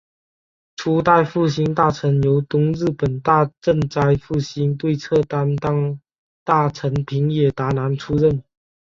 [0.77, 6.01] 初代复兴大臣由东日本大震灾复兴对策担当
[6.43, 8.43] 大臣平野达男出任。